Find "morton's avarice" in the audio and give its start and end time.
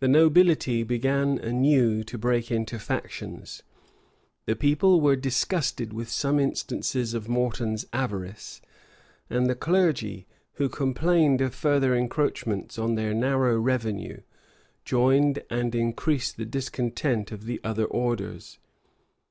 7.28-8.62